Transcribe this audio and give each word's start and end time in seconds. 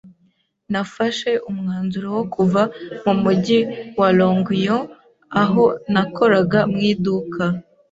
nafashe 0.71 1.29
umwanzuro 1.49 2.07
wo 2.17 2.23
kuva 2.33 2.61
mu 3.05 3.13
mujyi 3.23 3.59
wa 3.99 4.09
Longuyon, 4.17 4.81
aho 5.41 5.65
nakoraga 5.93 6.59
mu 6.71 6.79
iduka. 6.91 7.43